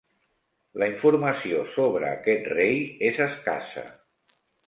[0.83, 2.75] La informació sobre aquest rei
[3.11, 3.87] és escassa.